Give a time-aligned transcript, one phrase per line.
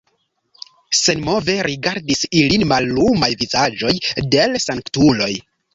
[0.99, 3.95] Senmove rigardis ilin mallumaj vizaĝoj
[4.35, 5.35] de l' sanktuloj.